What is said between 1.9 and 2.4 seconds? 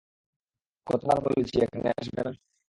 আসবে না?